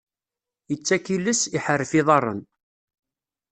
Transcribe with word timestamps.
Ittak 0.73 1.05
iles, 1.15 1.41
iḥerref 1.57 1.91
iḍaṛṛen. 1.99 2.41